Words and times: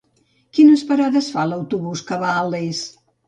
Quines 0.59 0.83
parades 0.91 1.27
fa 1.35 1.45
l'autobús 1.51 2.03
que 2.09 2.19
va 2.25 2.35
a 2.39 2.47
Les? 2.55 2.81